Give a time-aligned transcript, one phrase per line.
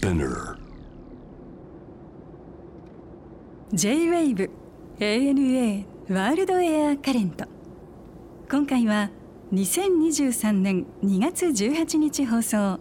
[0.00, 0.56] Spinner.
[3.74, 4.50] J-WAVE
[4.98, 7.44] ANA ワールドエアカレント
[8.50, 9.10] 今回は
[9.52, 12.80] 2023年2月18日放送。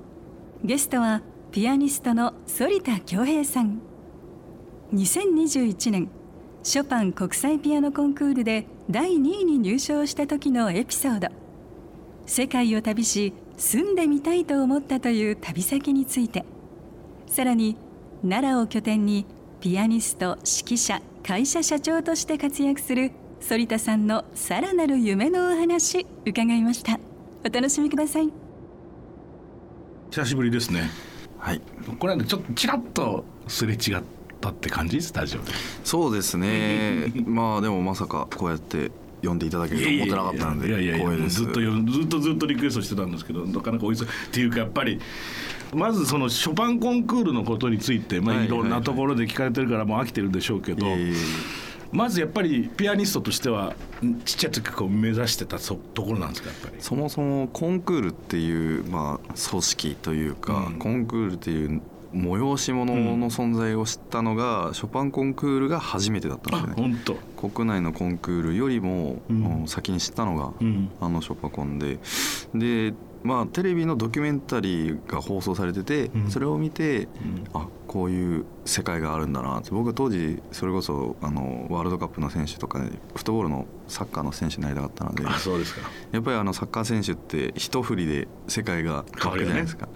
[0.64, 1.22] ゲストは
[1.52, 3.82] ピアニストの反田恭平さん。
[4.94, 6.10] 2021年
[6.64, 11.28] ショパン国際ピアノコンクールで第2位に入賞した時のエピソード。
[12.26, 16.46] 世界を旅し住んでみたいと思ったという旅先について。
[17.30, 17.78] さらに
[18.24, 19.24] 奈良を拠点に
[19.62, 23.12] ピアニスト指揮者会社社長として活躍する
[23.48, 27.00] 反田さんのさらなる夢のお話伺いました。
[27.46, 28.30] お楽しみください。
[30.10, 30.90] 久しぶりですね。
[31.38, 31.62] はい。
[32.00, 34.02] これちょっとちらっとすれ違っ
[34.42, 35.00] たって感じ？
[35.00, 35.52] スタジオで。
[35.84, 37.14] そうですね。
[37.28, 41.44] まあでもまさかこうやって読んでいただけると思ってなかったのでいやいやいや光栄です。
[41.44, 45.00] ずっとよずっとずっとリクエストしてたんですけどなかなかお急ぎっていうかやっぱり
[45.74, 50.86] まずそのショパンコンクールのことについて、まあ、はいいろんなところで聞かれてるからもう飽きてるでしょうけど、
[51.92, 56.76] まずやっぱりピアニストとしてはんちっちゃい時こう目指してたそところなんですかやっぱり？
[56.80, 60.80] そもそもコンクールっていう、まあ、組織というか、うん。
[60.80, 61.82] コンクールっていう
[62.14, 67.20] 催し物の存在を知ったのが、ショパンコンクールが初めてだったあんですよね。
[67.38, 69.62] 国内のコンクールよりも、うん。
[69.62, 70.90] うん先に知ったのが、うん。
[71.02, 72.00] あのショパコンで。
[72.56, 76.32] でまあテレビのドキュメンタリーが放送されてて、うん。
[76.32, 77.08] それを見て、ん。
[77.54, 79.72] あこういう世界があるんだなって。
[79.72, 85.82] 僕当時それこそあのワールドカップの選手とかでフットボールのサッカーの選手になりたかったのであそうですか。
[86.12, 89.90] やっぱりあのサッカー選手って一振りで世界が変わるじゃないですか。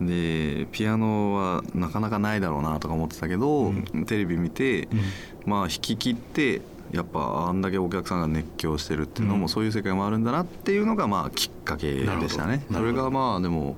[0.00, 0.06] うん。
[0.06, 4.06] でピアノはなかなかないだろうなとか思ってたけど、うん。
[4.06, 4.88] テレビ見て、
[5.44, 6.62] まあ弾き切って
[6.92, 9.48] やっぱあんだけお客さんが熱狂してるっていうのも、うん。
[9.48, 12.64] そういう世界もあるんだなっていうのがまあきっかけでしたね。
[12.72, 13.76] それがまあでも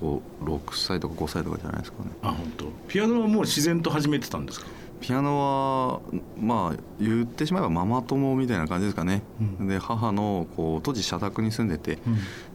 [0.00, 2.10] こう6歳とか5歳とかじゃないですかね。
[2.22, 2.66] あ本当。
[2.88, 4.66] ピアノはもう自然と始めてたんですか？
[4.98, 6.00] ピアノは
[6.40, 9.22] まあ言ってしまえばママ友みたいな感じですかね、
[9.60, 9.68] うん。
[9.68, 11.98] で母のこう当時社宅に住んでて、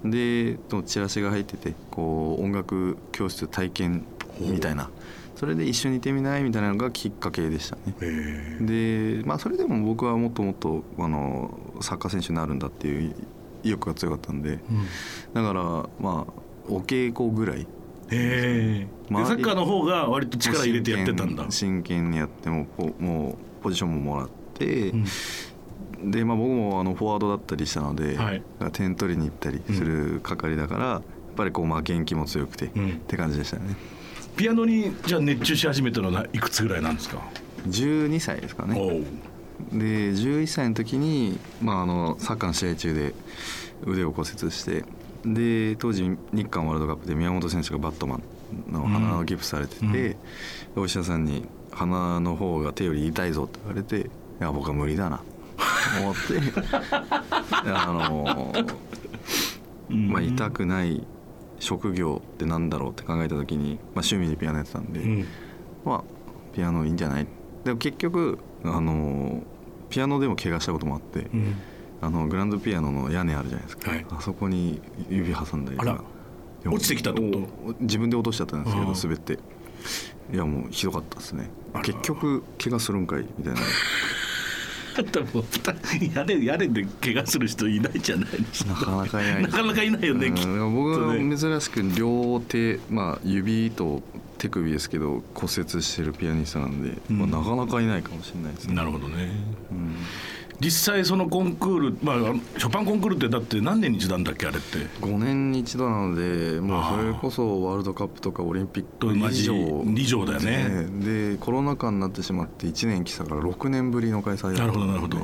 [0.04, 4.04] でとチラシが入っててこう音楽教室体験
[4.40, 4.90] みたいな
[5.42, 7.96] それで一緒に行ってみないみたいなのがきっかけでしたね。
[8.62, 13.16] でまあそれでも僕はもっともっとあのサッカー選手になるんだっていう
[13.64, 14.60] 意欲が強かったんで。
[15.34, 15.64] だから
[16.00, 16.34] まあ
[16.70, 17.62] お稽古ぐらい。
[17.62, 17.66] へ
[18.12, 18.88] え。
[19.10, 21.48] サッカーの方が割と力入れてやってたんだ。
[21.50, 24.96] 真剣にやってもポもうポジションももらって、う
[26.06, 26.12] ん。
[26.12, 28.44] で、まあ、僕もあのフォワードだったりしたので、はい。
[28.74, 31.02] 点取りに行ったりする係だから、やっ
[31.36, 32.90] ぱりこうまあ元気も強くて、うん。
[32.90, 33.76] って感じでしたね
[34.36, 37.22] ピアノにじゃあ熱中し始めたのはいくつぐらいなんですか
[37.68, 38.76] ？12歳ですかね。
[39.72, 43.14] で11歳の時に、まあ、あのサッカーの試合中で
[43.86, 44.84] 腕を骨折して
[45.24, 48.16] で当時日韓ワールドカップで宮本選手がバットマ
[48.70, 50.16] ンの鼻をギプスされてて、うん
[50.74, 54.10] お医者さんに「鼻の方が手より痛いぞ」って言われて「い
[54.40, 55.18] や僕は無理だな」
[55.98, 56.20] と思って
[57.66, 58.54] あの、
[59.90, 61.06] まあ、痛くない
[61.62, 65.00] 職業ってなんだろうって考えた時に、まあ、趣味でピアノやってたんで。
[65.00, 65.26] うん。
[65.86, 66.04] まあ
[66.54, 67.28] ピアノいいんじゃない？
[67.64, 69.42] でも結局あの
[69.90, 71.56] ピアノでも怪我したこともあって、うん。
[72.02, 74.06] あのグランドピアノの屋根あるじゃないですか、はい。
[74.10, 76.04] あそこに指挟んだりとか。
[76.66, 77.38] 落ちてきたってこと？
[77.70, 79.40] お自分で落としちゃったんですけど滑って。
[80.34, 81.50] いやもうひどかったですね。
[81.84, 83.60] 結局怪我するんかいみたいな
[85.12, 85.44] でも
[86.14, 88.86] 屋根屋根で怪我する人いないじゃないですなか。
[88.86, 90.28] かなかいないなかなかいないよね。
[90.28, 94.02] うん僕はね珍しく両手、まあ、指と
[94.38, 99.30] 手首ですけど骨折してるピアニストなんで、うんまあ、なかなかいないかもしれないですねなるほどね。
[99.72, 99.96] うん
[100.64, 102.18] 実際そのコンクール、まあ、
[102.60, 104.78] ショパンコンクールってだって何年に一度なんだっけあれって。
[105.02, 109.56] 5年に一度なのでもうそれこそワールドカップとかオリンピック以上。
[109.98, 110.86] 以上だよね。
[111.04, 115.18] でコロナ禍になってしまって1年来たから6年ぶりの開催だったなるほどなるほど。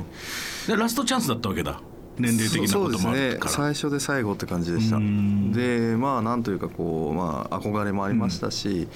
[0.66, 1.80] でラストチャンスだったわけだ。
[2.18, 3.50] 年齢的なそうですこともあるねから。
[3.52, 4.96] 最初で最後って感じでした。
[4.96, 5.52] うん。
[5.52, 8.88] でまあなんというかこうまあ憧れもありましたし、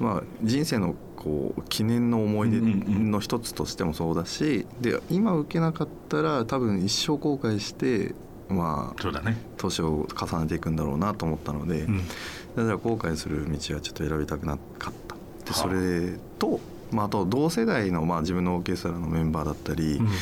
[0.00, 8.14] まあ人生のこう記念の思い出の一つとしてもそうだしで今受けなかったら多分一生後悔して
[8.48, 9.36] まあそうだね。
[9.56, 11.98] 年を重ねていくんだろうなと思ったので、うん。
[11.98, 15.14] だから後悔する道はちょっと選びたくなかった。
[15.14, 15.54] ではあ。
[15.54, 16.58] それと、
[16.90, 20.06] まあ、あと同世代の、まあ、自分のオーケストラのメンバーだったり、うん。
[20.06, 20.14] やっ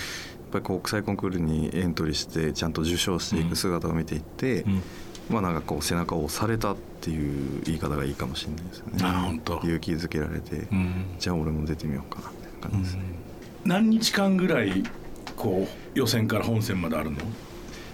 [0.52, 4.82] ぱり国際コンクールにエントリーしてちゃんと受賞していく姿を見ていって、うん
[5.30, 9.40] まあなんかこう背中を押されたっていう言い方がいいかもしれないですよね。
[9.62, 11.04] 勇気づけられて、うん。
[11.18, 12.96] じゃあ俺も出てみようかなみたいな感じです。
[12.96, 13.02] ね、
[13.64, 14.82] 何日間ぐらい
[15.36, 17.18] こう予選から本戦まであるの？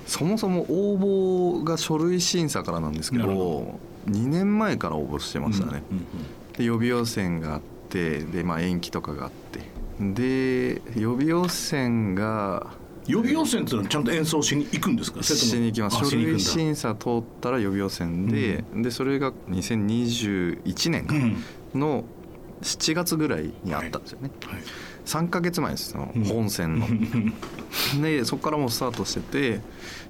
[0.07, 6.05] そもそも応募が書類審査からなんですけどなるほ2年前から応募してましたね、うんうん。
[6.53, 9.61] で予備予選があってで、まあ、延期とかがあって。
[9.99, 12.67] で予備予選が
[13.07, 15.23] 予備予選っていうのはちゃんと演奏しに行くんですか？
[15.23, 16.05] しに行きます。
[16.05, 21.37] 書類審査通ったら予備予選で,、でそれが2021年
[21.75, 22.05] の
[22.63, 24.61] 7月ぐらいにあったんですよね、はい。
[25.05, 26.13] 3か月前ですその。
[26.15, 26.25] うん。
[26.25, 26.87] 本戦の、
[28.03, 29.51] でそこからもうスタートしてて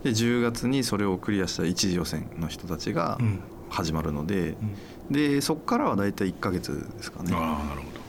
[0.05, 3.41] で10月にそれをクリアした一次予選の人たちがうん。
[3.71, 4.55] 始まるので、
[5.11, 7.33] でそこからは大体1か月ですかね。
[7.35, 8.01] ああなるほど。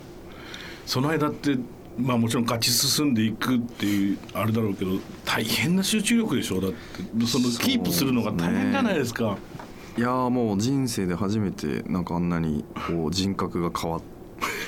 [0.85, 1.57] その間って
[1.97, 4.91] まあもちろん勝ち進んでいくっていうあれだろうけど
[5.25, 9.37] 大変な集中力でしょだってそのキープするのが大変じゃないですか。
[9.97, 14.01] いやーもう人生で初めてなんかあんなにこう人格が変わっ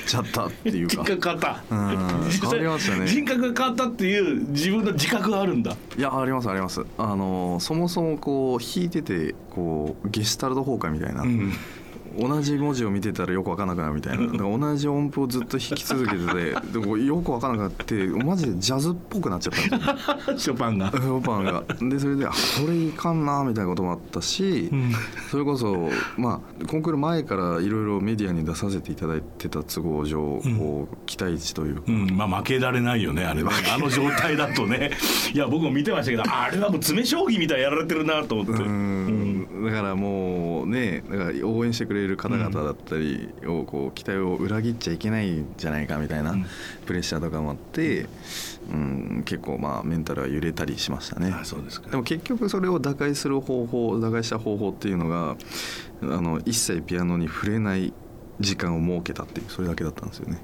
[0.07, 1.03] ちゃったっていう人か。
[1.03, 1.75] 格変わった。
[1.75, 3.07] うん実際 変わりましたね。
[3.07, 5.75] 人格が変わったっていう自分の自覚があるんだ。
[5.97, 6.81] いやありますあります。
[6.97, 11.51] あのそもそもこう弾いててこうゲシュタルト崩壊みたいな、うん
[12.17, 14.25] 同じ文字を見てたらよく分からなくなるみたいな。
[14.33, 20.57] だから同じ音符をずっと弾き続けててでもよく分からなくなってマジでジャズっぽくなっちゃったんですよ。
[20.57, 20.91] ショパンが。
[20.91, 21.63] ショパンが。
[21.79, 22.35] でそれであこ
[22.67, 24.93] れいかんなみたいなこともあったし、ん。
[25.29, 31.81] それこそまあコンクール前からいろいろメディアに出させていただいてた都合上、こう期待値というか。
[31.87, 33.49] うん、まあ負けられないよねあれね。
[33.73, 34.91] あの状態だとね。
[35.33, 38.63] いや僕も見てましたけどあれはもう詰将棋みたいにやられてるなと思って。
[38.63, 39.26] うん
[39.63, 46.45] だからもうねだから応援してくれる方々だったりをこう期待を裏切っちゃいけないんじゃないかみたいなうん。
[46.85, 48.07] プレッシャーとかもあって、
[48.71, 51.33] うん、結構まあメンタルは揺れたりしましたね。
[51.33, 51.89] あそうですか。
[51.89, 55.35] でも結局それを打開する方法打開した方法っていうのが
[56.01, 57.93] あの一切ピアノに触れない
[58.39, 60.39] 時間を設けたっていうそれだけだったんですよね。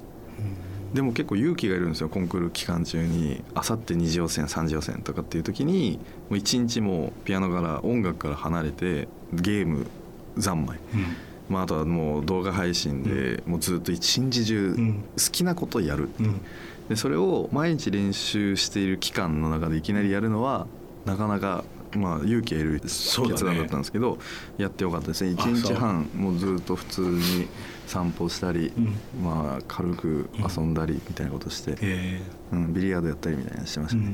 [0.94, 3.42] でも結構勇気がいるんですよコンクール期間中に。
[3.54, 5.98] あさって2次予選3次予選とかっていう時に
[6.30, 9.86] もう一日もうピアノから音楽から離れてゲーム
[10.38, 11.06] 三昧、うん。
[11.48, 14.94] まあ、あとはもう動画配信でもうずっと一日中ん。
[14.94, 16.22] 好きなことをやるって。
[16.22, 16.40] いううん。
[16.88, 20.66] でそれを毎日練習している期間の中でいきなりやるのは
[21.06, 21.64] なかなか
[21.96, 24.18] まあ勇気がいる決断だったんですけど、
[24.58, 25.34] やってよかったですね。
[25.38, 25.74] あ1そう。
[25.74, 27.48] 日半もうずっと普通に
[27.86, 28.94] 散歩したり、うん。
[29.24, 34.12] まあ軽く遊んだりみたいなことして、えうん、ビリヤードやったりみたいなのしてましたね、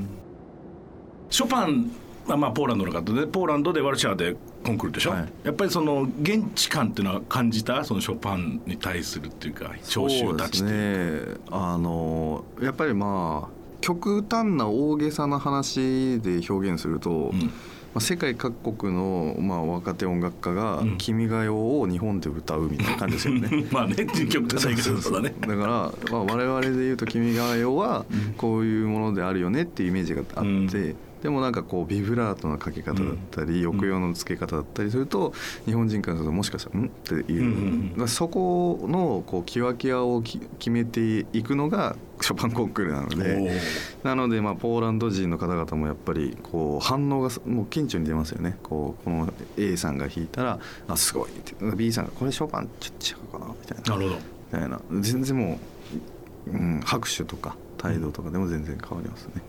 [1.30, 1.90] ショパン
[2.26, 5.32] はまあポーランドの方でポーランドでワルシャワでコンクールでしょ、はい。
[5.44, 7.82] やっぱりその現地感っていうのは感じた？
[7.84, 17.50] そのショパンに対するっていうか聴衆たちってですねあのやっぱりまあ極端な大げさな話で表現すると、うん。
[17.92, 23.66] まあ、世界各国の、まあ、若手音楽家がうん「君が代」を日本で歌うみたいな感じですよね。
[23.72, 25.66] まあね曲ただけどそうだねだから、
[26.12, 28.34] まあ、我々で言うと「君が代」はうん。
[28.34, 35.32] こういうものであるよねっていうイメージがあって、うんでもなんかこうビブラートのかけ方だったり、抑揚のつけ方だったりすると
[35.66, 43.16] 日本人からするともしかしたら「ん?」っていう、そこのこうキワキワをき決めていくのが ショパンコンクールなのおで。
[43.16, 43.60] ー。
[44.04, 48.58] なのでまあポーランド人の方々もやっぱりこう反応がすもう顕著に出ますよね。
[48.62, 50.58] こうこの A さんが弾いたら
[50.88, 51.54] 「あすごい」って。
[51.76, 53.96] B さんが「これショパンちょっと違うかな」みたいな。
[53.96, 54.20] なるほど。
[54.52, 54.80] みたいな。
[55.00, 55.60] 全然も
[56.46, 59.42] う、うん、拍手とか態度とかでも全然変わりますね。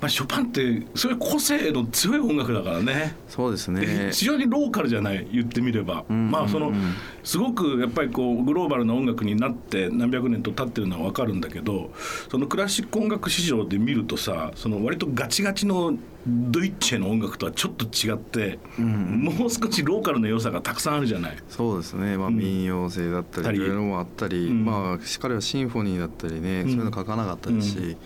[0.00, 3.16] まあ、ショパンってそういう個性の強い音楽だからね。
[3.28, 3.80] そうですね。
[3.80, 11.90] で非常にローカルじゃない言ってみれば、うんまあその、うんうんすごくやっぱりこうグローバルな音楽になって何百年と経ってるのは分かるんだけど
[12.30, 15.96] そのクラシック音楽市場で見るとさその割とガチガチの
[16.26, 21.36] ドイッチェの音楽とはちょっと違って、もう少しローカルな良さがたくさんあるじゃない。
[21.48, 22.36] そうですね、まあ、うん。
[22.36, 26.68] 民謡性だったたりりいろいろもあったり、うんまあ彼はシンフォニーだったりね、うん。
[26.72, 27.96] そういうの書かなかったですし、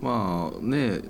[0.00, 1.02] まあね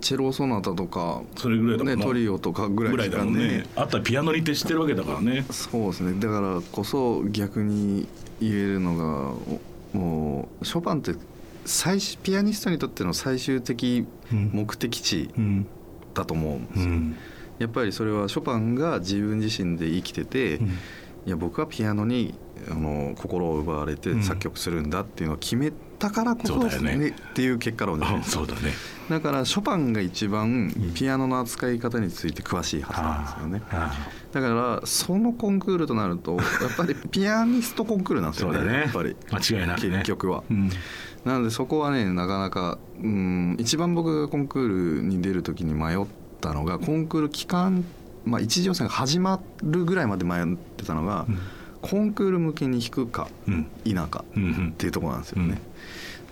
[0.00, 2.02] チェロソナタとか、それぐらいね、な。
[2.02, 3.64] トリオとかぐらいぐらいだもんね。
[3.76, 5.44] あとはピアノに徹してるわけだからね。
[5.50, 6.18] そうですね。
[6.20, 8.08] だからこそ逆に
[8.40, 9.34] 言えるのが
[9.94, 11.14] おもうショパンって
[11.64, 15.66] 最終ピアニストにとっての最終的うん目的地うん
[16.14, 17.16] だと思うんですよ、うん。
[17.58, 20.66] やっぱりそれはショパンが自分自身で生きてて、うん。
[20.66, 20.70] い
[21.26, 22.34] や僕はピアノに
[22.70, 24.22] あの心を奪われてうん。
[24.22, 27.08] 作曲するんだっていうのを決めたからこそそうだよね。
[27.08, 28.24] っていう結果論じゃなで。
[28.24, 28.72] すかそうだね。
[29.08, 33.62] だからショパンが一番ピアノの扱い方について詳しいはずなんですよね。
[33.70, 33.92] あ
[34.32, 34.48] だか
[34.80, 38.72] らそのコンクールとなると やっぱりピアニストコンクールなんですよねね。
[38.82, 39.16] やっぱり。
[39.30, 39.96] 間違いなくね。
[39.98, 40.70] 結局は、うん。
[41.24, 46.06] なのでそこはねなかなかうん一番僕がコンクールに出る時に迷っ
[46.40, 47.84] たのがコンクール期間
[48.24, 51.38] まあ一次予選が始まるぐらいまで迷ってたのが、うん
[51.82, 55.60] コンクール向けに弾くかうん否かうんうんっていうところなんですよね。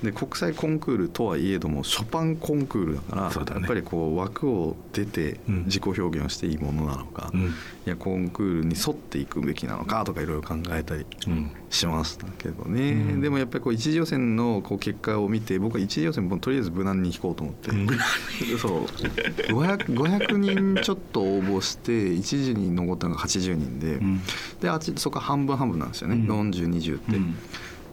[0.03, 3.61] で国際コンクールとはいえどもショパンコンクールだからね。
[3.61, 5.65] やっぱりこう枠を出てうん。
[5.65, 7.55] 自己表現をしていいものなのか、いうん。
[7.85, 11.51] やコンクールに沿っていくべきなのかとかいろいろ考えたりうん。
[11.71, 13.21] しましたけどね、うん。
[13.21, 17.71] でもやっぱりこう一次予選のこう結果を見て僕は一次予選もとりあえず無難に引こうと思って、
[18.59, 18.85] そう。
[18.85, 24.21] 500, 500人ちょっと応募して一次に残ったのが80人で、うん。
[24.61, 26.51] であっちそこは半分半分なんですよね、うん。
[26.51, 27.17] 4020って。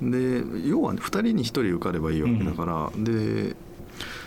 [0.02, 3.56] うんで要は、ね、2人に1人受かればいいわけだから、で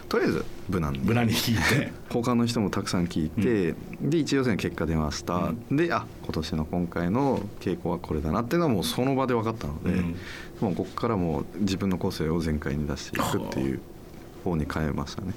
[0.09, 1.01] とりあえず無難に。
[1.01, 1.93] 無難に引いて。
[2.09, 10.17] 他の人もたくさん聞いて、で一予選結果出ました、であ今年の今回の傾向はこれだなっていうのはもうその場で分かったので、うん。
[10.61, 13.81] もうここからもう自分の個性を全開に出していくっていう
[14.45, 15.35] 方に変えましたね。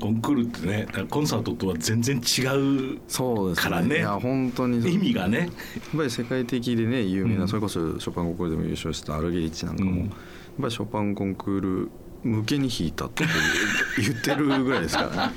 [0.00, 2.42] コンクールってねコンサートとは全然違
[2.94, 3.98] うそうですからね。
[3.98, 5.38] いや本当に意味がね。
[5.38, 5.48] やっ
[5.96, 7.48] ぱり世界的でね有名な、うん。
[7.48, 9.98] それこそショパンコンクールでも優勝したアルゲリッチなんかも、うん。
[9.98, 10.08] やっ
[10.60, 11.90] ぱりショパンコンクール
[12.22, 13.24] 向けに弾いたって
[13.98, 15.32] 言ってるぐらいですからね、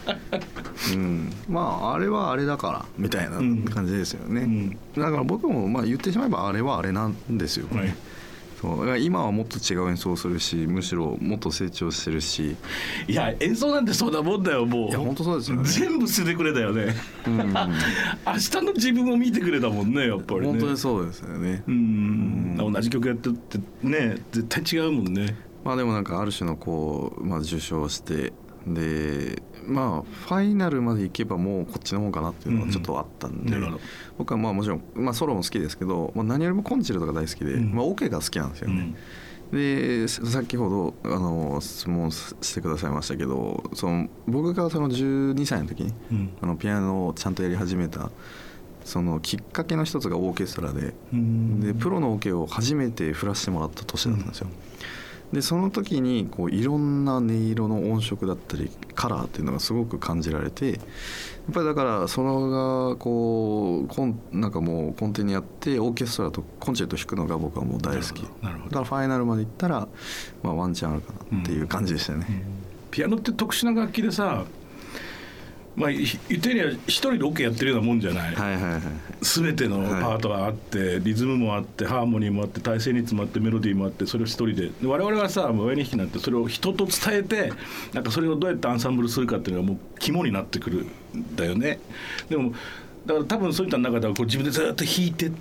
[0.94, 3.38] うん、まああれはあれだからみたいな
[3.72, 4.77] 感じですよね、うん。
[5.01, 7.96] だから僕もまあ言ってしまえばあれはあれなんですよ、はい
[8.63, 12.55] そうだから今はもっと違う演奏をするしむしろもっと成長してるし。
[13.10, 14.89] いや演奏なんてそんなもんだよもう。
[14.89, 15.63] いや本当そうですよね。
[15.65, 16.96] 全部捨ててくれだよね。
[17.27, 17.36] うん。
[17.43, 20.48] 明日の自分を見てくれだもんねやっぱりね。
[20.48, 22.55] 本当にそうですよね、うん。
[22.55, 25.36] 同じ曲やってってね絶対違うもんね。
[25.65, 28.32] まあでもなんかある種のこう、まあ、受賞して
[28.65, 33.79] でまあファイナルまで行けばもうこっちの方かなっていうのはちょっとあったんで、なるほど
[34.17, 37.74] 僕はまあもちろん、まあ、ソロも好きですけど、まあ、何よりもコンチェルトが大好きで、うん。
[37.74, 38.96] まあ、オ、ケが好きなんですよね。
[39.51, 46.29] でさ先ほどあの質問してくださいましたけどその僕がその12歳の時にうん。
[46.41, 48.10] あのピアノをちゃんとやり始めた
[48.84, 51.62] そのきっかけの一つがオーケストラでうん。
[51.62, 54.48] でプロのオケを初めて振らせてもらった年だったんですよ。
[55.34, 60.80] でその時にこういろんな音色の音色だったりカラーっていうのがすごく感じられてやっ
[61.54, 68.22] ぱりだからそれがこうコンなんかもう根底にあってオーケストラとコンチェルト弾くのが僕はもう大好き。
[68.22, 69.88] だからファイナルまで行ったら、
[70.44, 72.46] まあ、ワンチャンあるかなっていう感じでしたね。
[72.92, 74.46] ピアノって特殊な楽器でさ
[75.75, 78.82] まあい言ってみれば一人でオケやってるようなもんじゃない、はいはいはい
[79.24, 84.68] 全てのパートがあって、リズムもあってハーモニーもあって体勢に詰まってメロディーもあってそれを一人で。
[84.68, 87.53] で我々はさ親に弾きなんてそれを人と伝えて
[87.94, 90.86] なんかそれをどうやってアンサンブルするかっていうのがもう肝になってくる
[91.18, 91.80] んだよね。
[92.27, 92.53] でも
[93.06, 95.32] だから多分そういった中ではこう自分でずっと弾いて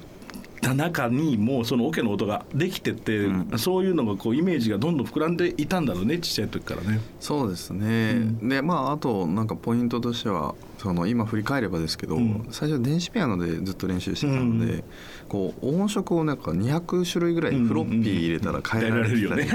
[0.62, 3.26] た中にもうそのオケの音ができてて、
[3.58, 7.00] そういうのがこうイメージがどんどん膨らんでいたんだろうねちっちゃい時からね。
[7.20, 12.48] そうですね、でまああとなんかポイントとしてはその今振り返ればですけど、うん。
[12.50, 14.84] 最初電子ピアノでずっと練習してたので、うん。
[15.28, 19.32] こう音色をなんか200種類ぐらいフロッピー入れたら変えられてたり、うん。
[19.32, 19.52] うんうん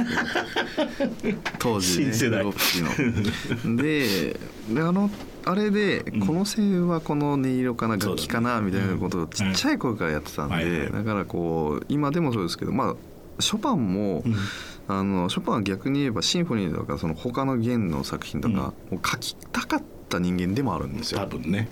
[1.60, 2.40] 当時、ね、新世代。
[2.40, 3.76] フロッピーの。
[3.76, 5.10] でであの
[5.50, 6.26] あれでん。
[6.26, 12.96] この声はこの音色かな楽器かなみたいなことをちっちゃい頃からやってたんで、だからこう今でもそうですけどまあ
[13.42, 14.36] ショパンも、うん。
[14.90, 21.20] あのショパンは逆に言えばシンフォニーとかその他の弦の作品とか、もう書きたかった人間でもあるんですよ。
[21.20, 21.68] 多分ね。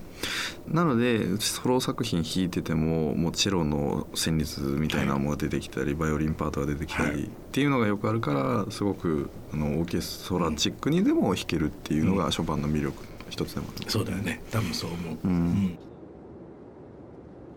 [0.68, 7.24] なのでソロ作品弾いててももうチェロの旋律みたいなものが出てきたり、バイオリンパートが出てきたり、はい。
[7.24, 14.42] っていうのがよくあるからすごくあのオーケストラチックにでも弾けるっていうのがショパンの魅力の一つでもそうだよね。
[14.50, 15.78] 多分そう思う、うん。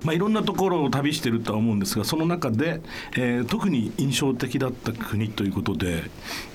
[0.03, 2.81] まあ、いろんなところを旅してるとは思うんですがその中で、
[3.17, 6.03] えー特に印象的だった国ということで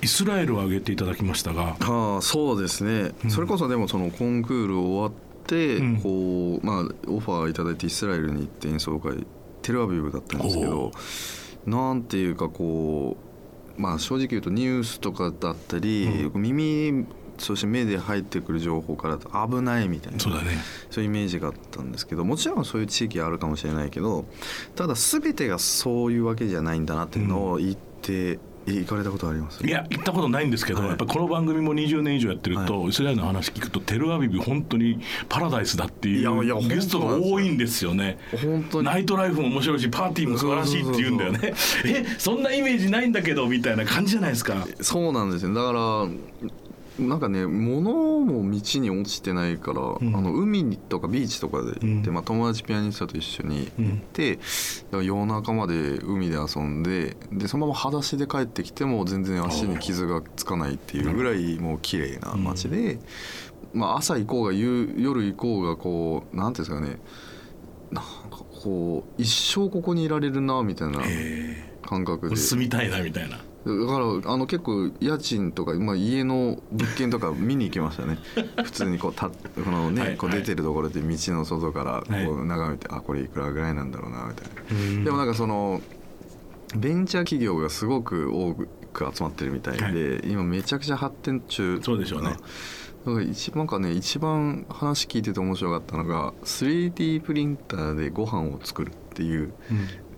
[0.02, 1.78] イスラエルを挙げていただきましたが。
[1.80, 3.32] はあそうですね、うん。
[3.32, 5.12] それこそでもそのコンクール終わっ
[5.48, 6.02] て、うん。
[6.02, 9.26] こうまあオファーいただいてイスラエルに行って演奏会
[9.62, 10.92] テルアビブだったんですけど
[11.66, 13.16] なんていうかこ
[13.78, 17.06] うまあ正直言うとニュースとかだったり、耳
[17.44, 20.58] そして目で入ってくる情報からだと危ないみたいなそうだね。
[20.90, 24.26] そういうイメージがあったんですけどもちろんそういう地域あるかもしれないけど
[24.76, 29.62] ただ全てがそういうわけじゃないんだなっていうのを言って行かれたことあります？
[29.68, 30.88] いや行ったことないんですけど、はい。
[30.88, 38.18] やっぱこの番組も20年以上やってると、イスラエルの話聞くとテルアビブ本当にパラダイスだっていうゲストが多いんですよね。
[38.42, 38.86] 本当に。
[38.86, 41.40] ナイトライフも面白いしパーティーも素晴らしいって言うんだよね。
[41.84, 44.66] えそんなイメージないんだけどみたいな感じじゃないですか。
[44.80, 45.54] そうなんですよ。
[45.54, 46.08] だから
[47.00, 50.16] なんかね物も道に落ちてないから、ん。
[50.16, 52.14] あの海とかビーチとかで行って、うん。
[52.14, 63.00] まあ、友達ピアニストと一緒に行って、だから夜中まで海で遊んででそのまま裸足で帰ってきても全然足に傷がつかないっていうぐらいもう綺麗な街で、
[63.74, 67.00] まあ、朝行こうが夕夜行こうがこうなんていうんですかね
[67.92, 71.74] なんかこう一生ここにいられるなみたいなえ。
[71.84, 72.36] 感覚で。
[72.36, 73.40] ー住みたいなみたいな。
[73.64, 78.18] からあの結構家賃とか、まあ、家の物件とか見に行きましたね。
[78.64, 79.36] 普通にこうたこ
[79.72, 82.26] のね、はいこう出てるところで道の外からはい。
[82.26, 85.82] こう眺めて、あこれいくらぐらいなんだろうなみたいな、でもなんかその
[86.76, 88.68] ベンチャー企業がすごく多く
[89.14, 90.22] 集まってるみたいで、はい。
[90.32, 91.80] 今めちゃくちゃ発展中。
[91.82, 92.36] そうでしょうね。
[93.30, 99.54] 一なんかね一番話聞いてて面白かったのが 3D プリンターでご飯を作るっていう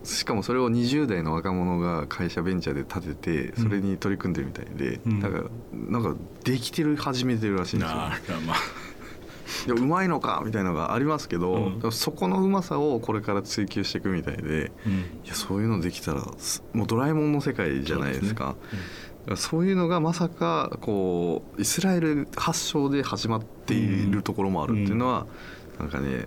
[0.06, 5.20] しかもそれを20代の若者が会社ベンチャーで立ててそれに取り組んでるみたいで、うん。
[5.20, 5.44] だから
[5.74, 7.92] なんかできてる始めてるらしいんです
[9.70, 9.76] よ。
[9.76, 11.92] うまいのかみたいなのがありますけど、うん。
[11.92, 14.72] そこのうまさをこれから追求していくみたいで
[15.24, 18.56] いやそういうのできたらすもうドラえもんの世界じゃないですか。
[19.36, 25.26] そういうのがまさかこうイスラエル発祥で始まっているところもあるっていうのは、
[25.80, 26.26] なんかね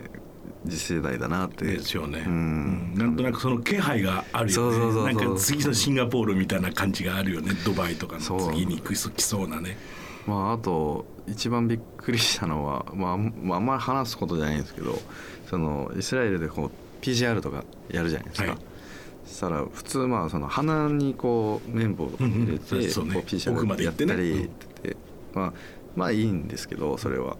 [0.68, 1.64] 次世代だなって。
[1.64, 2.92] ですよね、うん。
[2.94, 2.98] うん。
[2.98, 4.52] なんとなくその気配があるよね。
[4.52, 7.52] そうそうそうなんか次のシンガポールみたいな感じがあるよね。
[7.64, 9.76] ドバイとかの次に来そうなね。
[10.26, 14.98] まああと一番びっくりしたのは、まあ、まああんまり話すことじゃないんですけど
[15.48, 16.70] そのイスラエルでこう
[17.04, 18.58] PCR とかやるじゃないですか、はい。
[19.24, 24.48] そしたら普通まあその鼻にこう綿棒を入れて、う PCR やったりっ
[24.82, 24.96] て、
[25.32, 25.52] まあ
[25.96, 27.36] まあいいんですけどそれは。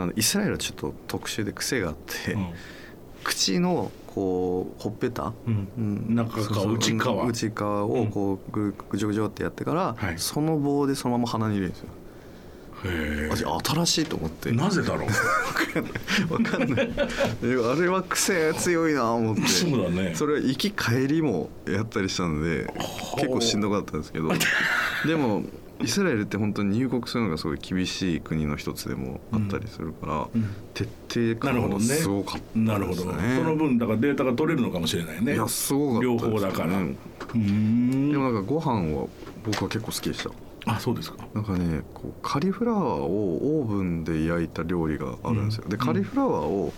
[0.00, 2.36] なのでイスラエルはちょっと特殊で癖があって、
[3.22, 5.68] 口のこうほっぺた、うん。
[5.78, 5.80] う
[6.12, 6.14] ん。
[6.14, 7.26] 中側そうそう内側。
[7.26, 10.18] 内側をこうぐぐじょぐじょってやってから、はい。
[10.18, 11.88] その棒でそのまま鼻に入れるんですよ。
[13.62, 14.48] 新しいと思って。
[14.48, 15.08] えなぜだろう？
[16.32, 16.90] わかんない。
[16.96, 19.46] あれは癖強いな思って。
[19.46, 20.14] そうだね。
[20.14, 22.72] それは行き帰りもやったりしたので
[23.16, 24.30] 結構しんどかったんですけど。
[25.06, 25.42] でも
[25.82, 30.50] イスラエルって本当に入国するのがすごい厳しい国の一つでもあったりするから、うん。
[30.74, 30.84] 徹
[31.34, 35.34] 底感がなるほどねすごかったなるほど、ねその分だからデータが取れるのかもしれないね。
[35.34, 36.32] いやすごかったね。
[36.34, 36.78] 方だから。
[36.78, 38.12] うーん。
[38.12, 39.06] でもなんかご飯は
[39.44, 40.30] 僕は結構好きでした
[40.66, 41.26] あそうですか。
[41.34, 45.70] なんかねこうカリフラワーをオーブンで焼いた料理があるんですよ、うん。
[45.70, 46.72] でカリフラワーを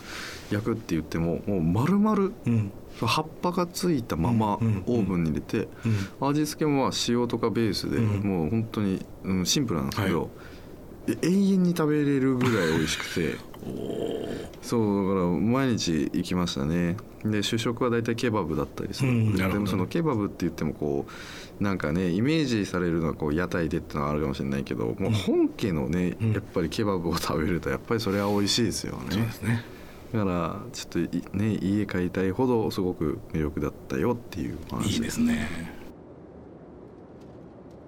[0.51, 2.73] 焼くって言ってももう丸々うん。
[3.01, 5.69] 葉っぱがついたままオーブンに入れて、
[6.21, 6.29] うん。
[6.29, 8.29] 味付けもまあ塩とかベースで、うん。
[8.29, 10.29] もう本当に、うん、シンプルなんですけど、はい。
[10.29, 10.31] え
[11.07, 13.53] 永遠に食べれるぐらい美味しくて。
[14.63, 16.97] そうだから毎日行きましたね。
[17.25, 19.11] で主食は大体ケバブだったりする。
[19.11, 21.07] うんでもそのケバブって言ってもこ
[21.61, 26.33] うなんかねイメージされるのはこう屋台でってのはあるかもしれないけどもう本家のね、うん。
[26.33, 29.05] やっぱりケバブを食べるとやっぱりそれは美味しいですよね。
[29.11, 29.65] そうですね。
[30.13, 34.95] だからちょっといね家買いたいほどすごく魅力だったよっていう話。
[34.95, 35.82] いいですね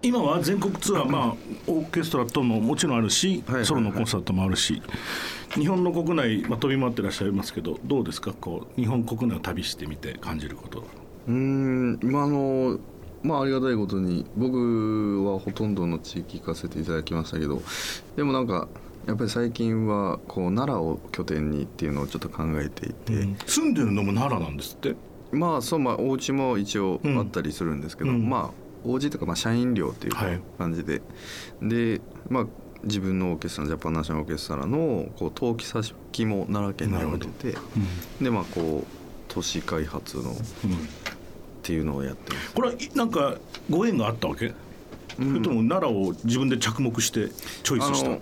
[0.05, 1.35] 今は全国ツアーまあ
[1.67, 4.83] オーケストラとももちろんあるし、ソロのコンサートもあるし
[5.55, 8.35] 日本の国内、まあ、飛び回ってらっしゃいますけどどうですか？
[8.35, 10.85] こう日本国内を旅してみて感じること
[11.27, 12.79] うーんまああの
[13.23, 17.63] まあありがたいことに僕はほとんどの地域行かせていただきましたけど
[18.17, 18.69] でもなんか
[19.07, 24.97] やっぱり最近はこう奈良を拠点にっていうのをちょっと考えていて、住んでるのも奈良なんですって？
[25.33, 28.29] まあそうまあお家も一応うんあったりするんですけど、うん。
[28.29, 30.41] まあお家というかまあ社員寮っていうはい。
[30.59, 31.03] 感じで、
[31.63, 32.47] でまあ
[32.85, 37.59] 自分のオーケストラジャパンナショナルオーケストラのこう登記先も奈良県に置いてて
[38.21, 38.87] でまあこう
[39.29, 40.89] 都市開発のっうん
[41.63, 42.53] ていうのをやってます。
[42.55, 43.37] これはいなんか
[43.71, 44.53] ご縁があったわけ、
[45.17, 47.29] それとも奈良を自分で着目して
[47.63, 48.11] チョイスした？
[48.11, 48.21] あの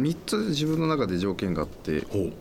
[0.00, 2.32] 3つ自分の中で条件があってほう。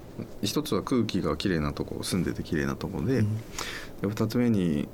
[0.42, 3.28] 一つは空気がきれいなとこ住んでてきれいなとこで,、で
[4.08, 4.88] 2つ目に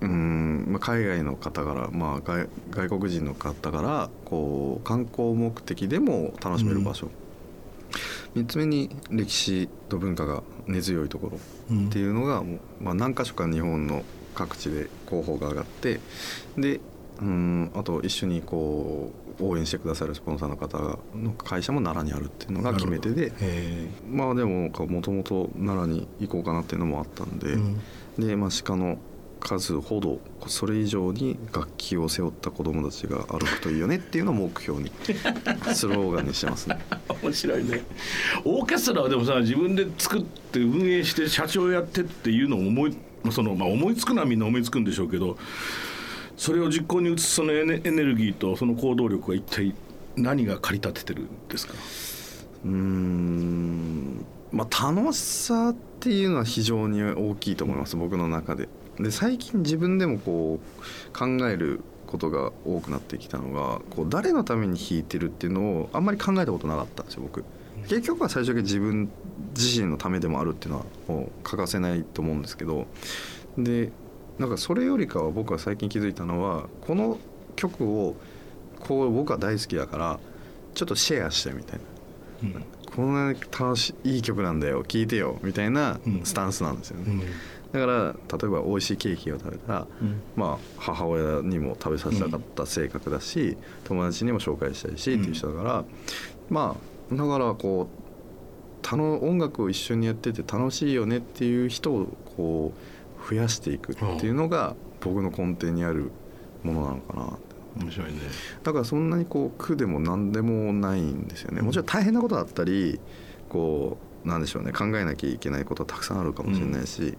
[0.00, 7.08] うん、まあ、海外の方から、まあ、外外国人の方からこう観光目的でも楽しめる場所、
[8.34, 11.38] 3つ目に歴史と文化が根強いところ
[11.76, 14.04] っていうのがもう、まあ、何か所か日本の
[14.34, 16.00] 各地で候補が上がって
[16.58, 16.80] で
[17.20, 20.78] うんあと一緒にこう応援してくださるスポンサーの方
[21.14, 27.80] の会社も奈良にあるっていうのが決め手でへまあでももともと奈良に行こうかなっていうのもあったんで、うん。
[28.18, 28.98] で、まあ、鹿の
[29.40, 34.90] 数ほどそれ以上に楽器を背負った子どもたちが歩くといいよねっていうのを目標に
[35.74, 36.78] スローガンにしてますね。
[37.22, 37.82] 面白いね
[38.44, 42.96] オーケストラはでもさ自分で作って運営して社長やってっていうのを思い
[43.30, 45.36] その、まあ、思いつくのはみんな思いつくんでしょうけど
[46.36, 49.74] それを実行に移すそのエネエネルギーとその行動力は一体
[50.16, 51.74] 何が駆り立ててるんですか？
[52.64, 58.68] うーんまあ楽しさっていうのは非常に大きいと思います僕の中で。
[58.98, 67.44] で最近自分でもこう考えることが多くなってきたのがこう誰のために弾いてるっていうのをあんまり考えたことなかったんですよ僕。
[67.88, 69.08] 結局は最終的に自分
[69.54, 72.86] 自身のためでもあるっていうのはもう欠かせないと思うんですけど。
[73.58, 73.90] で
[74.38, 77.18] なんかそれよりかは僕は最近気づいたのはこの
[77.56, 78.16] 曲を
[78.80, 80.20] こう僕は大好きだから
[80.74, 81.84] ちょっとシェアしてみたいな。
[82.42, 82.64] うん。
[82.94, 86.20] こんな楽しいいい曲なんだよ聴いてよみたいなうん。
[86.24, 87.22] スタンスなんですよね、うん
[87.72, 90.20] だから例えば美味しいケーキを食べたら、うん。
[90.36, 95.84] まあ母親にも食べさせたかった性格だし、友達にも紹介したいしっていう人だから、
[96.48, 96.76] ま
[97.10, 98.06] あだからこう
[98.82, 106.10] たの音楽を一緒にやってて楽しいよねっていう人をこう増やしていくっていうのが僕の根底にある
[106.62, 107.38] ものなのかな
[107.82, 108.18] 面白いね。
[108.62, 111.62] だからそんなにこう苦でも何でもないんですよね。
[111.62, 113.00] もちろん大変なことだったり
[113.48, 114.72] こうなんでしょうね。
[114.72, 117.16] 考えなきゃいけないことはたくさんあるかもしれないし、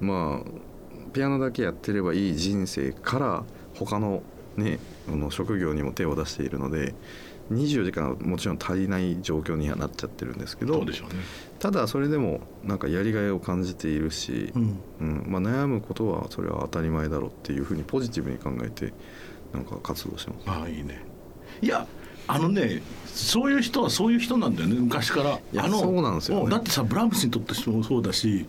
[0.00, 0.50] まあ
[1.12, 4.22] ピアノだけやってればいい人生から他の
[4.56, 6.94] ねあの職業にも手を出しているので
[7.50, 11.16] 24時間はもちろん足りない状況にはなっちゃってるんですけどそうでしょうね。
[11.58, 14.78] ただそれでもなんかやりがいを感じているし、うん。
[15.00, 15.24] うん。
[15.26, 18.92] まあ、悩むことはそれは当たり前だろうっていうふうにポジティブに考えて
[19.52, 20.48] なんか活動してます。
[20.48, 21.04] ああいいね。
[21.60, 21.86] いや
[22.32, 25.38] あのねそういう人はそういう人なんだよね昔から。
[25.52, 26.50] やあのそうなんですよね。
[26.50, 28.46] だってさブラームスにとってもそうだし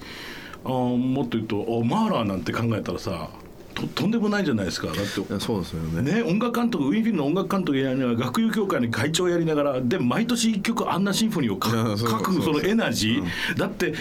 [0.64, 3.30] あーもっと言うとおマーラーなんて考えたらさ
[3.74, 4.88] ととんでもないじゃないですか。
[4.88, 5.04] だって
[5.40, 6.02] そうですよね。
[6.02, 13.94] ね、音楽監督ウィーンフィルの音楽監督やりながら楽友協会の会長やりながらで毎年1曲あんなシンフォニーを書くそのエナジー、だって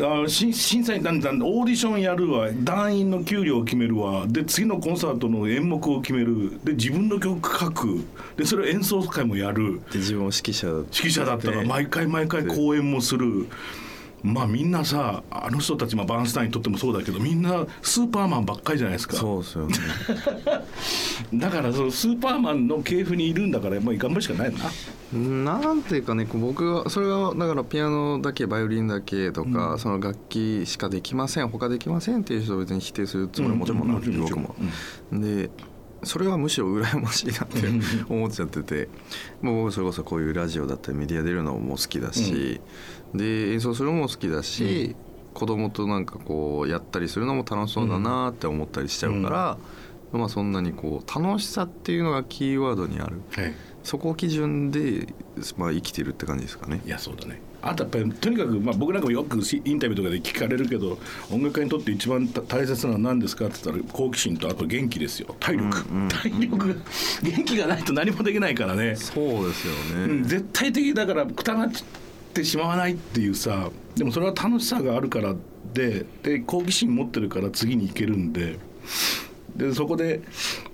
[0.00, 4.26] あし審査員なんだオーディションやるわ団員の給料を決めるわ。
[4.26, 6.58] で次のコンサートの演目を決める。
[6.64, 8.04] で自分の曲書く。
[8.36, 9.80] でそれを演奏会もやる。
[9.92, 13.46] で自分も指揮者指揮者だったら毎回毎回公演もする。
[14.22, 19.74] まあみんなさあの人たち、まあ、バーンスタインにとってもそうだけどみんなスーパーマンばっかりじゃないですかそうですよね
[21.34, 24.52] だからそのスーパーマンの系譜にいるんだからもう頑張るしかない
[25.12, 25.58] な。
[25.58, 34.54] なんていうかね僕はそれはだからピアノだけバイオリンだけとか、その楽器しかできません他できませんっていう人を別に否定するつもりはもちろんないうん僕も。
[35.12, 35.50] で
[36.02, 37.68] それはむしろ羨ましいなって
[38.08, 38.88] 思っちゃってて。
[39.42, 42.60] もう僕それこそこういうラジオだったりメディア出るのも好きだし、
[43.14, 44.96] で演奏するのも好きだし、
[45.34, 49.58] 子供となんかこうやったりするのも楽しそうだなって思ったりしちゃうから、
[50.12, 53.20] まあそんなにこう楽しさっていうのがキーワードにある。
[53.30, 55.08] はいそこを基準で、
[55.56, 56.80] まあ、生きてるって感じですかね。
[56.84, 56.88] い。
[56.88, 57.40] やそうだね。
[57.62, 60.98] あとやっぱりとにかく、まあ、僕なんかもよくしインタビューとかで聞かれるけど
[61.30, 65.34] 音楽家にとって一番た大切なのは何ですかって言ったら好奇心とあと元気ですよ。
[65.40, 66.68] 体力、体力。
[66.68, 66.74] が
[67.22, 70.22] 元気がないと何もできないからね、そうですようん。
[70.22, 70.28] ね。
[70.28, 71.70] 絶対的だからくたがっ
[72.32, 75.34] てしまわないっていうさでもそれは楽しさがあるから
[75.74, 78.58] でで好奇心持ってるから次に行けるんで。
[79.56, 80.20] でそこで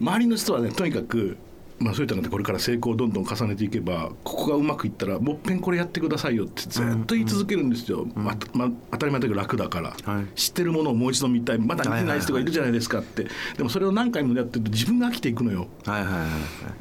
[0.00, 1.38] 周りの人はねとにかく
[1.78, 10.26] まあそういったのでこれから成功をどんどん重ねていけばここがうまくいったらもっぺんこれやってくださいよってずっと言い続けるんですよ、ままあ当たり前だけど楽だから、はい。
[10.34, 11.58] 知ってるものをもう一度見たい。
[11.58, 15.68] まだ見てない人がいるじゃないですかって、でもそれを何回もやってると自分が飽きていくのよ。
[15.84, 16.26] はいはいは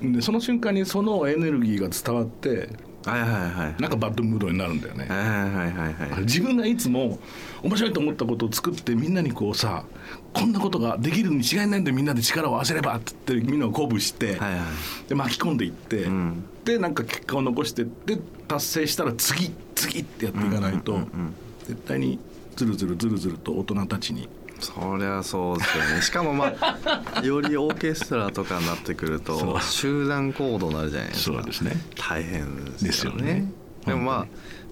[0.01, 0.13] い。
[0.13, 2.69] でその瞬間にそのエネルギーが伝わって
[3.05, 3.51] はいはいはい。
[3.51, 5.05] はいなんかバッドムードになるんだよね。
[5.07, 6.21] はいはいはいはい。
[6.21, 7.19] 自分がいつも
[7.63, 9.85] 面白いと思ったことを作ってみんなにこうさ
[10.33, 15.09] こんなことができるに違いないんでみんなで力を合わせればって言ってみんなを鼓舞して、はいはい。
[15.09, 16.43] で巻き込んでいって、ん。
[16.63, 22.19] でなんか結果を残してって達成したら次次ってやっていかないと、うんうんうん絶対に
[22.55, 26.01] ずるずるずるずると大人たちにそりゃそうですよね。
[26.01, 31.37] しかもまあ よりオーケストラとかになってくると集団行動になるじゃないですか。
[31.37, 31.77] そうですね。
[31.95, 32.87] 大変ですよね。
[32.87, 33.51] ですよね。
[33.85, 34.27] でもま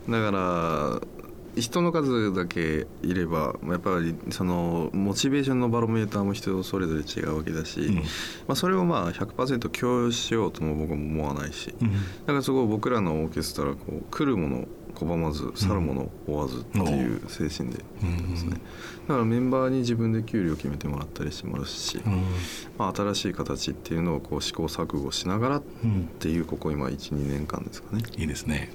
[0.08, 1.02] あだから
[1.56, 7.96] 人の数だけいればやっぱりそのモチベーションのバロメーターも人それぞれ違うわけだし、ん。
[7.96, 8.02] ま
[8.50, 11.92] あ、それをまあ100%共有しようとも僕も思わないし、うん。
[11.92, 18.52] だからそこ僕らのオーケストラはこう来るもの拒まず去るもの追わずっていう精神でやってますね、
[19.08, 22.00] だからメンバーに自分で給料決めてもらったりしてもらうし、
[22.78, 28.04] まあ、新しい形っていうのをこう試行錯誤しながらっうんていうここ今12年間ですかね。
[28.18, 28.72] いいですね。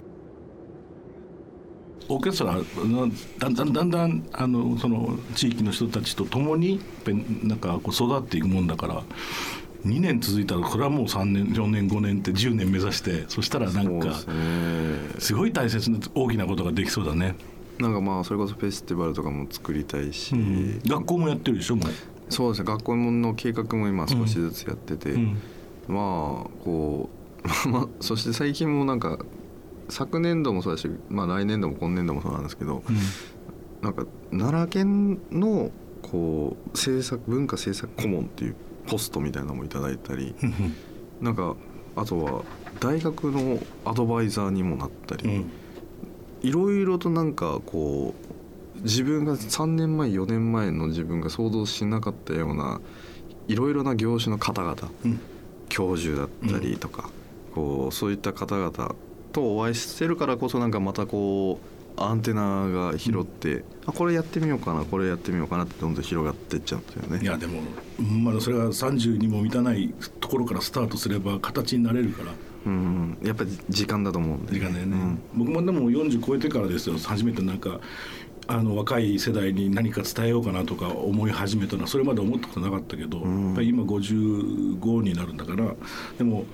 [2.11, 6.81] オーケストラのだんだんだんだんあのその地域の人たちと共に
[7.43, 9.03] なんかこう育っていくもんだから
[9.85, 14.13] 2年続いたらこれはもう3年4年5年って10年目指してそしたらなんか
[15.19, 17.37] すごい大切な大きなことができそうだね。
[17.79, 20.35] なんかまあそれこそフェスティバルとかも作りたいし、
[20.87, 21.93] 学校もやってるでしょもう。
[22.29, 22.67] そうですね。
[22.67, 25.41] 学校の計画も今少しずつやってて、うん。
[25.87, 27.09] まあこ
[27.67, 29.19] う まあそして最近もなんか
[29.89, 32.83] 昨年度もそうだし、まあ、来年度も今年度もそうなんですけど、
[33.81, 35.71] なんか奈良県の
[36.03, 38.57] こう政策文化政策顧問っていう
[38.89, 40.77] ポストみたいなのもいただいたりうん。
[41.21, 41.57] なんか
[41.97, 42.45] あとは
[42.81, 45.51] 大学のアドバイザーにもなったり、うん。
[46.43, 48.15] いろいろとなんかこ
[48.81, 52.81] う自分が3年前4年前の自分が想像しなかったような
[53.49, 55.21] いろいろな業種の方々うん。
[55.69, 57.11] 教授だったりとか、
[57.55, 58.95] こうそういった方々
[59.33, 67.21] とお会いしてるからこそなんかまたこうアンテナが拾って、あこれやってみようかなこれやってみようかなってどんどん広がっていっちゃうんですよね。
[67.23, 67.61] いやでも
[67.99, 72.33] まだそれが30にも満たないところからスタートすれば形になれるから。
[72.67, 75.19] うんやっぱり時間だと思うんで時間だよね、うん。
[75.35, 77.81] 僕もでも40超えてからですよ初めてなんか
[78.47, 83.47] あの若い世代に何か伝えようかなとか思い始めたのはそれまで思ったことなかったけど、ん。
[83.47, 85.75] やっぱり今55になるんだから
[86.19, 86.45] でも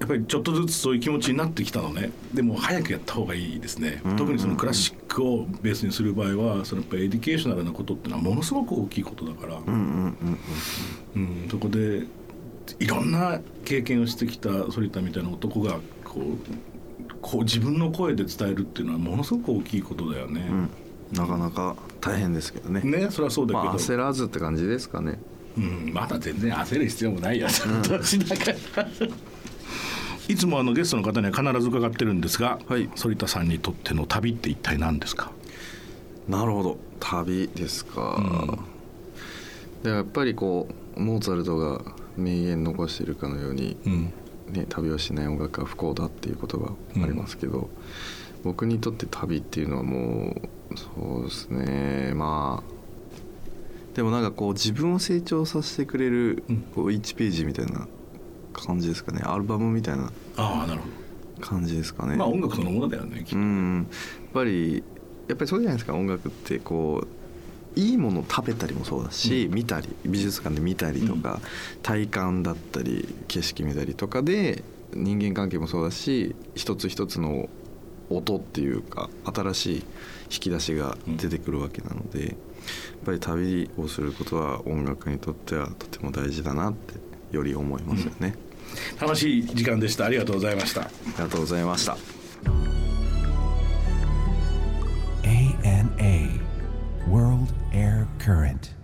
[0.00, 2.10] やっぱりちょっとずつそういう気持ちになってきたのね。
[2.32, 4.16] でも早くやった方がいいですね、うん。
[4.16, 10.18] 特にそのクラシックをベースにする場合はそのやっぱり educational なことってのはものすごく大きいことだから、うんうん
[11.14, 12.02] うんうん、そこで
[12.80, 20.46] いろんな経験をしてきた反田みたいな男がこうこう自分の声で伝えるっていうのはものすごく大きいことだよね。
[20.48, 20.56] うん。
[20.56, 20.70] うん
[21.12, 22.80] なかなか大変ですけどね。
[22.80, 25.18] ねそれはそうだけど、まあ焦らずって感じですかね。
[25.56, 28.88] うん、まだ全然焦る必要もないやその年だから。
[30.28, 32.88] いつもあのゲストの方には必ず伺ってるんですが、はい。
[32.96, 35.32] 反田さんにとっての旅って一体何ですか？
[36.28, 36.78] なるほど。
[37.00, 38.56] 旅ですか、
[39.82, 41.82] でやっぱりこうモーツァルトが
[42.16, 44.12] 名言残しているかのように、うん、
[44.50, 47.68] ね、旅をしない音楽は不幸だっていう言葉ありますけど、
[48.42, 50.34] 僕にとって旅っていうのはも
[50.70, 52.12] うそうですね。
[52.14, 52.74] まあ
[53.94, 56.56] でもなんかこう自分を成長させてくれるうん。
[56.74, 57.86] こう1ページみたいな
[58.60, 60.86] 感じですかねアルバムみたいなああなるほ
[61.40, 62.12] 感じですかね。
[62.12, 62.18] ど。
[62.18, 63.24] まあ音楽そのものだよね。
[63.24, 64.82] きっとうんやっぱり
[65.28, 67.06] やっぱりそうじゃないですか音楽ってこ
[67.76, 71.40] ういいものを食べたりもそうだし、見たり美術館で見たりとか、
[71.82, 74.62] 体感だったり景色見たりとかで
[74.92, 77.48] 人間関係もそうだし一つ一つの
[78.10, 79.84] 音っていうか新しい引
[80.28, 82.34] き出しが出てくるわけなので、やっ
[83.04, 86.94] ぱり旅をすることは音楽にとってはとても大事だなって
[87.34, 88.34] より思いますよね、
[88.92, 90.06] うん、楽しい時間でした。
[90.06, 90.82] ありがとうございました。
[90.82, 91.96] ありがとうございました。
[95.22, 96.40] ANA
[97.08, 98.83] World Air Current.